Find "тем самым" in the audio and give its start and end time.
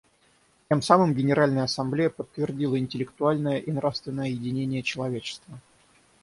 0.67-1.13